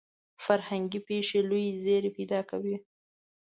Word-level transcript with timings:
فرهنګي 0.45 0.99
پېښې 1.07 1.39
لوی 1.49 1.65
زیری 1.83 2.11
پیدا 2.17 2.39
کوي. 2.49 2.75